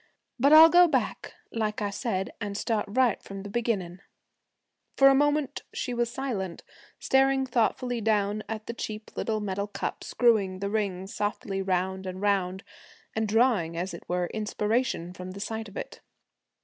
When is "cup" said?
9.67-10.03